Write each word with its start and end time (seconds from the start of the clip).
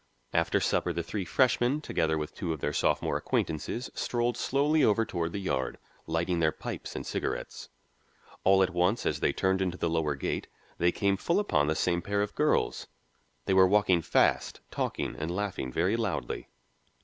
After 0.33 0.59
supper 0.59 0.93
the 0.93 1.03
three 1.03 1.25
freshmen, 1.25 1.79
together 1.79 2.17
with 2.17 2.33
two 2.33 2.53
of 2.53 2.59
their 2.59 2.73
sophomore 2.73 3.17
acquaintances, 3.17 3.91
strolled 3.93 4.35
slowly 4.35 4.83
over 4.83 5.05
toward 5.05 5.31
the 5.31 5.37
Yard, 5.37 5.77
lighting 6.07 6.39
their 6.39 6.51
pipes 6.51 6.95
and 6.95 7.05
cigarettes. 7.05 7.69
All 8.43 8.63
at 8.63 8.71
once, 8.71 9.05
as 9.05 9.19
they 9.19 9.31
turned 9.31 9.61
into 9.61 9.77
the 9.77 9.91
lower 9.91 10.15
gate, 10.15 10.47
they 10.79 10.91
came 10.91 11.17
full 11.17 11.39
upon 11.39 11.67
the 11.67 11.75
same 11.75 12.01
pair 12.01 12.23
of 12.23 12.33
girls. 12.33 12.87
They 13.45 13.53
were 13.53 13.67
walking 13.67 14.01
fast, 14.01 14.61
talking 14.71 15.15
and 15.15 15.29
laughing 15.29 15.71
very 15.71 15.95
loudly. 15.95 16.47